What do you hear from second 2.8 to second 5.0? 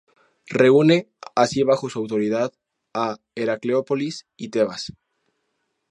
a Heracleópolis y Tebas.